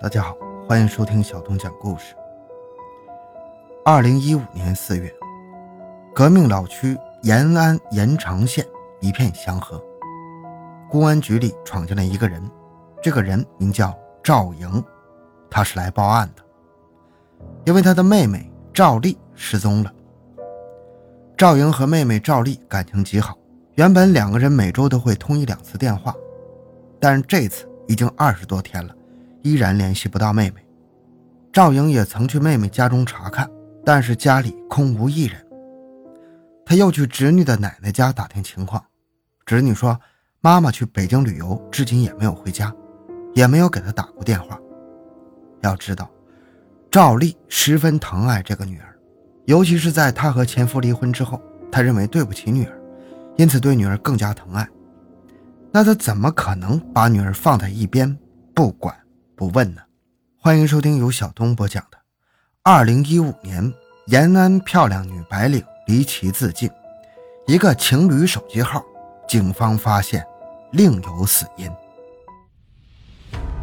[0.00, 0.36] 大家好，
[0.68, 2.14] 欢迎收听小东讲故事。
[3.84, 5.12] 二零一五年四月，
[6.14, 8.64] 革命老区延安延长县
[9.00, 9.82] 一片祥和，
[10.88, 12.40] 公安局里闯进来一个人，
[13.02, 14.84] 这个人名叫赵莹，
[15.50, 16.42] 他是来报案的，
[17.64, 19.92] 因为他的妹妹赵丽失踪了。
[21.36, 23.36] 赵莹和妹妹赵丽感情极好，
[23.74, 26.14] 原本两个人每周都会通一两次电话，
[27.00, 28.94] 但是这次已经二十多天了。
[29.42, 30.66] 依然联系不到妹妹，
[31.52, 33.48] 赵颖也曾去妹妹家中查看，
[33.84, 35.44] 但是家里空无一人。
[36.64, 38.84] 他又去侄女的奶奶家打听情况，
[39.46, 39.98] 侄女说
[40.40, 42.74] 妈妈去北京旅游，至今也没有回家，
[43.34, 44.58] 也没有给他打过电话。
[45.62, 46.10] 要知道，
[46.90, 48.94] 赵丽十分疼爱这个女儿，
[49.46, 51.40] 尤其是在她和前夫离婚之后，
[51.72, 52.78] 她认为对不起女儿，
[53.36, 54.68] 因此对女儿更加疼爱。
[55.72, 58.16] 那他怎么可能把女儿放在一边
[58.54, 58.94] 不管？
[59.38, 59.82] 不问呢。
[60.36, 61.96] 欢迎收听由小东播讲的
[62.64, 63.72] 《二零一五年
[64.06, 66.68] 延安漂亮女白领离奇自尽》，
[67.46, 68.82] 一个情侣手机号，
[69.28, 70.26] 警方发现
[70.72, 71.70] 另有死因。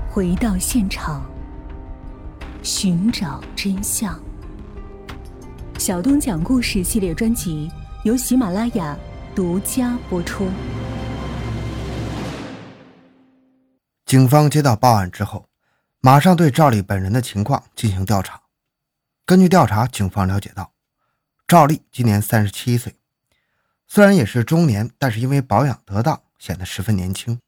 [0.10, 1.30] 回到现场，
[2.64, 4.18] 寻找真相。
[5.78, 7.70] 小东讲故事系列专辑
[8.06, 8.98] 由喜马拉雅
[9.36, 10.48] 独家播出。
[14.06, 15.46] 警方接到报案之后。
[16.06, 18.44] 马上对赵丽本人的情况进行调查。
[19.26, 20.72] 根据调查，警方了解到，
[21.48, 22.96] 赵丽今年三十七岁，
[23.88, 27.40] 虽然也是中年，但是因为保养得当，显得十分年轻。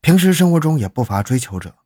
[0.00, 1.76] 平时生活中也不乏追求者。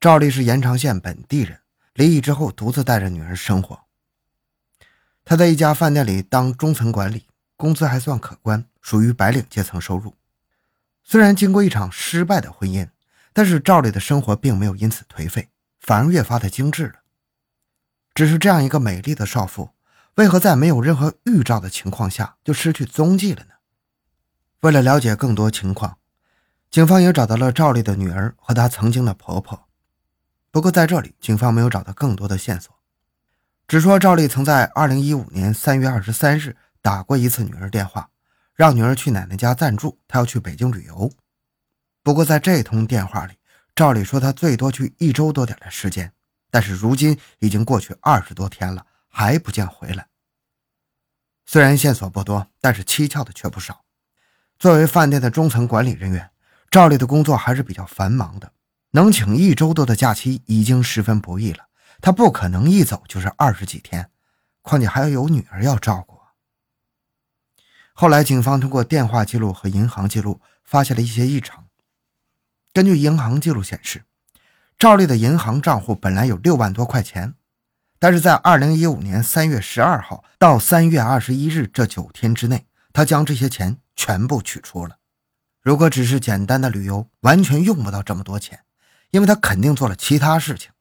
[0.00, 1.60] 赵丽是延长县本地人，
[1.92, 3.78] 离异之后独自带着女儿生活。
[5.22, 7.26] 她在一家饭店里当中层管理，
[7.58, 10.14] 工资还算可观，属于白领阶层收入。
[11.02, 12.88] 虽然经过一场失败的婚姻。
[13.34, 17.00] 但是赵丽的生活并没有因此颓废，反而越发的精致了。
[18.14, 19.70] 只是这样一个美丽的少妇，
[20.14, 23.54] 为何在没有任何预兆的情况下就失去踪迹了呢？
[24.60, 25.98] 为了了解更多情况，
[26.70, 29.68] 警方也找到了赵丽的女儿和她曾经的婆婆。
[30.52, 32.72] 不过在这里，警方没有找到更多的线索，
[33.66, 38.10] 只说赵丽曾在2015年3月23日打过一次女儿电话，
[38.54, 41.12] 让女儿去奶奶家暂住，她要去北京旅游。
[42.04, 43.38] 不过，在这通电话里，
[43.74, 46.12] 照理说他最多去一周多点的时间，
[46.50, 50.06] 但是如今已经过去二十多天了，还不见回来。
[51.46, 53.84] 虽然线索不多，但是蹊跷的却不少。
[54.58, 56.30] 作为饭店的中层管理人员，
[56.70, 58.52] 赵丽的工作还是比较繁忙的，
[58.90, 61.68] 能请一周多的假期已经十分不易了。
[62.02, 64.10] 他不可能一走就是二十几天，
[64.60, 66.20] 况且还要有女儿要照顾。
[67.94, 71.63] 后来，警方通过电话记录和银行记录，发现了一些异常。
[72.74, 74.02] 根据银行记录显示，
[74.76, 77.34] 赵丽的银行账户本来有六万多块钱，
[78.00, 84.98] 但是在二零一五年三月十二号到三月二十一日这九天之内，她将这些钱全部取出了。
[85.62, 88.64] 如果只是简单的旅游，完全用不到这么多钱，
[89.12, 90.72] 因为他肯定做了其他事情。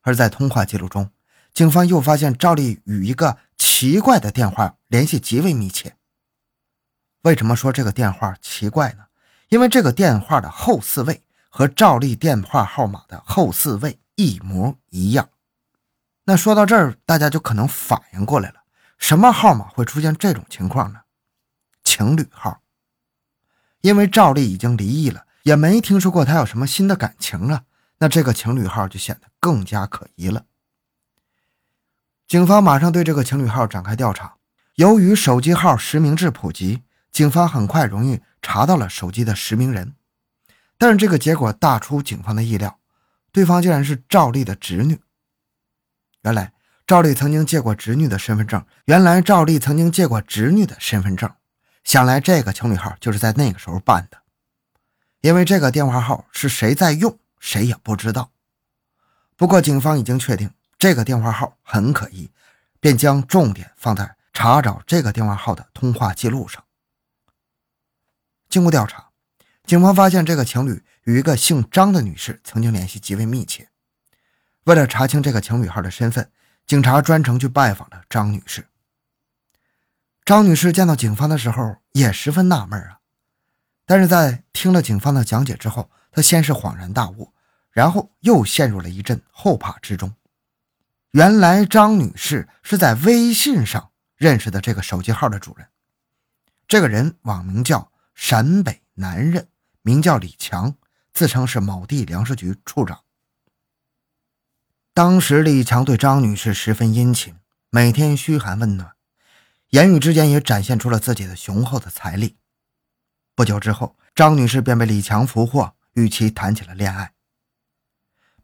[0.00, 1.12] 而在通话记录中，
[1.54, 5.94] 警方又发现赵丽与一个奇怪的电话联系极为密切。
[7.22, 9.04] 为什么说这个电话奇怪呢？
[9.50, 15.28] 因为这个电话的后四位和赵丽电话号码的后四位一模一样。
[16.24, 18.62] 那说到这儿，大家就可能反应过来了：
[18.96, 21.00] 什么号码会出现这种情况呢？
[21.82, 22.60] 情侣号。
[23.80, 27.64] 因为赵丽已经离异了，也没听说过她有什么新的感情了，
[27.98, 30.44] 那这个情侣号就显得更加可疑了。
[32.28, 34.36] 警方马上对这个情侣号展开调查。
[34.76, 36.84] 由于手机号实名制普及。
[37.10, 39.94] 警方很快容易查到了手机的实名人，
[40.78, 42.78] 但是这个结果大出警方的意料，
[43.32, 45.00] 对方竟然是赵丽的侄女。
[46.22, 46.52] 原来
[46.86, 51.32] 赵丽曾经借过侄女的身份证，原来赵丽曾经借过侄女的身份证，
[51.84, 54.18] 想来这个情侣号就是在那个时候办的。
[55.20, 58.30] 因为这个电话号是谁在用，谁也不知道。
[59.36, 62.30] 不过警方已经确定这个电话号很可疑，
[62.80, 66.64] 便将重点放在查找这个电话号的通话记录上。
[68.50, 69.10] 经过调查，
[69.64, 73.68] 警方发现这个情侣与一个姓张的女士曾经联系极为密切。
[74.64, 76.32] 为了查清这个情侣号的身份，
[76.66, 78.66] 警察专程去拜访了张女士。
[80.24, 82.98] 张女士见到警方的时候也十分纳闷啊，
[83.86, 87.32] 但是在听了警方的讲解之后，她先是恍然大悟，
[87.70, 90.12] 然后又陷入了一阵后怕之中。
[91.12, 95.68] 原来张女士是在微信上认识的这个手机号的主人，
[96.66, 97.89] 这个人网名叫。
[98.22, 99.48] 陕北男人
[99.80, 100.76] 名叫李强，
[101.14, 103.00] 自称是某地粮食局处长。
[104.92, 107.34] 当时李强对张女士十分殷勤，
[107.70, 108.92] 每天嘘寒问暖，
[109.70, 112.36] 言语之间也展现出了自己的雄厚的财力。
[113.34, 117.14] 不久之后，张女士便被李强俘获，与其谈起了恋爱。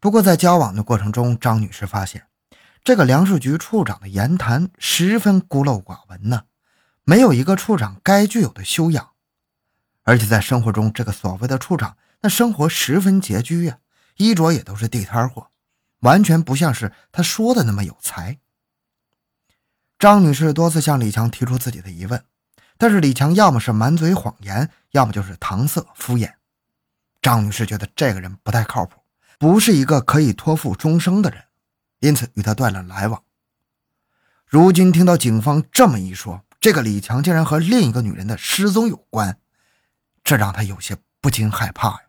[0.00, 2.26] 不过，在交往的过程中，张女士发现，
[2.82, 6.44] 这个粮食局处长的言谈十分孤陋寡闻呢，
[7.04, 9.10] 没有一个处长该具有的修养。
[10.06, 13.78] 而且在生活中，这个所谓的处长，那生活十分拮据呀，
[14.18, 15.48] 衣着也都是地摊货，
[16.00, 18.38] 完全不像是他说的那么有才。
[19.98, 22.22] 张女士多次向李强提出自己的疑问，
[22.78, 26.34] 但是李强要么是满嘴谎言，要么就是搪塞敷衍。
[27.20, 29.00] 张女士觉得这个人不太靠谱，
[29.40, 31.42] 不是一个可以托付终生的人，
[31.98, 33.24] 因此与他断了来往。
[34.46, 39.40] 如今听到警方这么一说，这个李强竟然和另一个女人的失踪有关。
[40.26, 42.00] 这让他有些不禁害怕呀。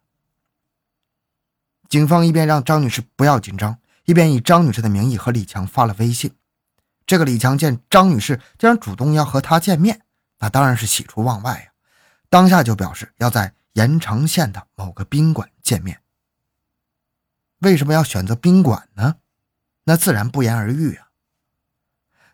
[1.88, 6.36] 警方一边让张女士不要紧张，一边以张女士的名义和李强发了微信。
[7.06, 10.02] 这个李强见张女士竟然主动要和他见面，
[10.40, 11.72] 那当然是喜出望外呀。
[12.28, 16.02] 当下就表示要在盐城县的某个宾馆见面。
[17.60, 19.18] 为什么要选择宾馆呢？
[19.84, 21.10] 那自然不言而喻啊。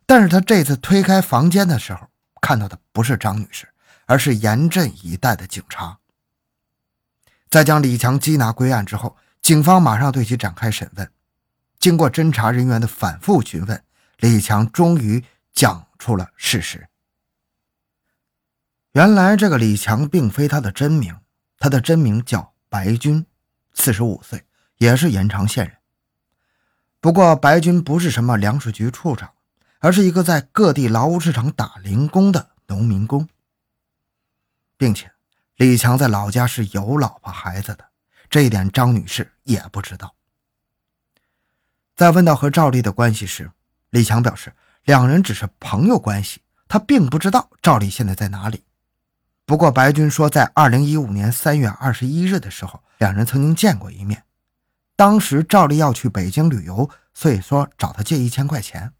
[0.05, 2.09] 但是他这次推开房间的时候，
[2.41, 3.67] 看到的不是张女士。
[4.13, 5.97] 而是严阵以待的警察。
[7.49, 11.11] 在将李强缉拿归案之后，警方马上对其展开审问。
[11.79, 13.83] 经过侦查人员的反复询问，
[14.19, 16.87] 李强终于讲出了事实。
[18.91, 21.17] 原来，这个李强并非他的真名，
[21.57, 23.25] 他的真名叫白军，
[23.73, 24.45] 四十五岁，
[24.77, 25.75] 也是延长县人。
[27.01, 29.31] 不过，白军不是什么粮食局处长，
[29.79, 33.27] 而是一个在各地劳务市场打零工的农民工。
[34.83, 35.09] 并且，
[35.55, 37.85] 李强在老家是有老婆孩子的，
[38.29, 40.13] 这一点张女士也不知道。
[41.95, 43.49] 在问到和赵丽的关系时，
[43.91, 44.53] 李强表示
[44.83, 48.65] 两人只是朋友关系，他并不知道赵丽现在在哪里。
[49.45, 54.25] 不过白军说，在二零一五年三月二十一日的时候，两人曾经见过一面。
[54.97, 58.91] 当时赵丽要去北京旅游，所以说找他借一千块钱。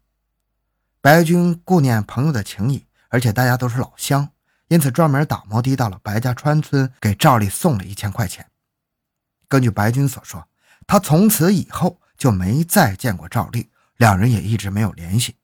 [1.02, 4.30] 白军顾念朋友的情谊，而且大家都是老乡。
[4.68, 8.46] 因此，专门打摩的到了白家川村，给赵丽送了一千块钱。
[9.48, 10.48] 根据白军所说，
[10.86, 15.36] 他从此以后就没再见过赵丽，两人也一直没有联系。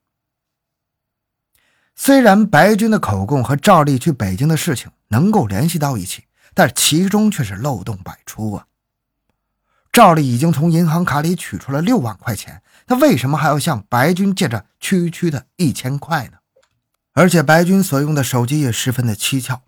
[1.95, 6.25] 虽然白军的口供和赵丽去北京的事情能够联系到一起，
[6.55, 8.65] 但其中却是漏洞百出啊！
[9.91, 16.37] 赵丽已经从银行卡里取出了六万块钱，他为什么还要向白军借着区区的一千块呢？
[17.13, 19.63] 而且白军所用的手机也十分的蹊跷，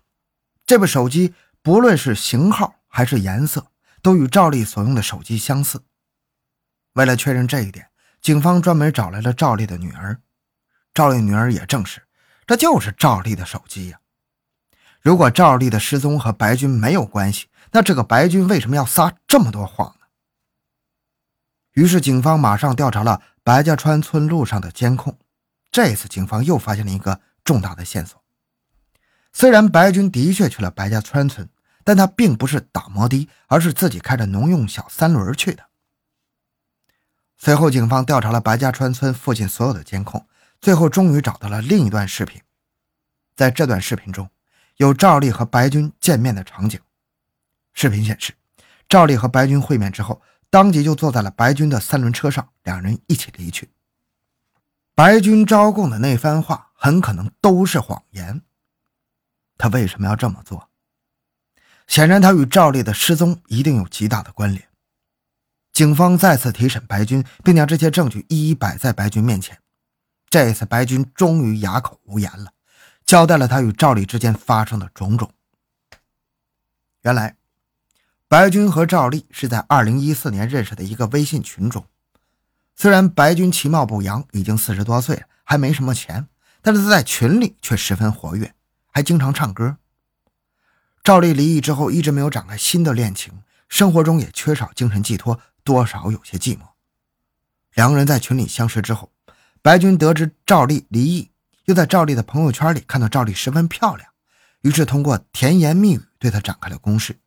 [0.65, 3.67] 这部手机不论是型号还是颜色，
[4.01, 5.83] 都与赵丽所用的手机相似。
[6.93, 7.89] 为了确认这一点，
[8.21, 10.21] 警方专门找来了赵丽的女儿。
[10.93, 12.03] 赵丽女儿也证实，
[12.45, 13.99] 这就是赵丽的手机呀。
[15.01, 20.05] 如果赵丽的失踪和白军没有关系，那这个白军为什么要撒这么多谎呢？
[21.73, 25.17] 于是警方马上调查了白家川村路上的监控。
[25.71, 27.19] 这次警方又发现了一个。
[27.43, 28.21] 重大的线索。
[29.31, 31.49] 虽然白军的确去了白家川村，
[31.83, 35.63] 但他并不是打摩的，而是自己开着农用小三轮去的。
[37.37, 40.25] 随后，警方调查了白家川村附近所有的监控，
[40.61, 42.41] 最后终于找到了另一段视频。
[43.35, 44.29] 在这段视频中，
[44.77, 46.79] 有赵丽和白军见面的场景。
[47.73, 48.33] 视频显示，
[48.87, 53.71] 赵丽和白军会面之后，当即就坐在了白军的三轮车上，两人一起离去。
[54.95, 58.41] 白军招供的那番话很可能都是谎言。
[59.57, 60.69] 他为什么要这么做？
[61.87, 64.67] 显然，他与赵丽的失踪一定有极大的关联。
[65.71, 69.57] 警方再次提审白军，并将这些证据一一摆在白军面前。
[70.29, 72.51] 这次，白军终于哑口无言了，
[73.05, 75.31] 交代了他与赵丽之间发生的种种。
[77.03, 77.37] 原来，
[78.27, 81.85] 白军和赵丽是在2014年认识的一个微信群中。
[82.75, 86.27] 虽然白军其貌不扬，已经四十多岁了，还没什么钱，
[86.63, 88.55] 但是他在群里却十分活跃，
[88.89, 89.77] 还经常唱歌。
[91.03, 96.61] 赵丽离异之后，一直没有展开新的恋情，生活中也缺少精神寄托，多少有些寂寞。
[97.73, 99.11] 两个人在群里相识之后，
[99.61, 101.31] 白军得知赵丽离异，
[101.65, 104.09] 又在赵丽的朋友圈里看到赵丽十分漂亮，
[104.61, 107.19] 于是通过甜言蜜语对她展开了攻势。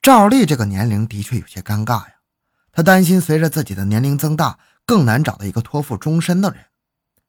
[0.00, 2.14] 赵丽这个年龄的确有些尴尬呀。
[2.72, 6.66] 他担心，随着自己的年龄增大，更难找到一个托付终身的人。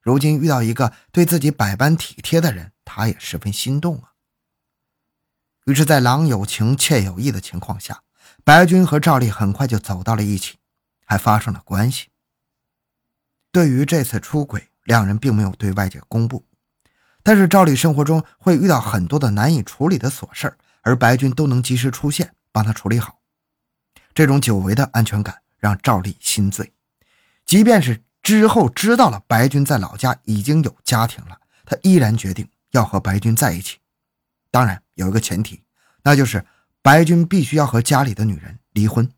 [0.01, 4.13] 如今遇到一个对自己百般体贴的人，他也十分心动啊。
[5.65, 8.01] 于是，在郎有情，妾有意的情况下，
[8.43, 10.58] 白军和赵丽很快就走到了一起，
[11.05, 12.08] 还发生了关系。
[13.51, 16.48] 对于这次出轨，两人并没有对外界公布。
[17.22, 23.20] 但是赵丽生活中会遇到很多的难以处理的琐事而白军都能及时出现帮他处理好。
[24.15, 26.74] 这种久违的安全感让赵丽心醉，
[27.46, 28.03] 即便是
[28.40, 33.78] 之后知道了白军在老家已经有家庭了，他依然决定要和白军在一起。
[34.50, 35.64] 当然有一个前提，
[36.04, 36.46] 那就是
[36.82, 39.10] 白军必须要和家里的女人离婚。